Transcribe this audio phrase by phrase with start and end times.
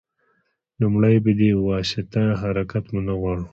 [0.81, 3.45] لومړی په دې واسطه حرکت مو نه غواړو.